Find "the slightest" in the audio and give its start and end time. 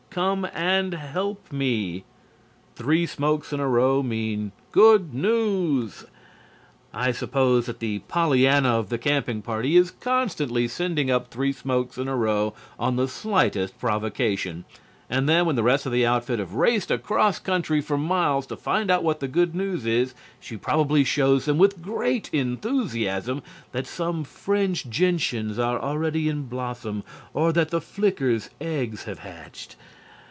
12.97-13.79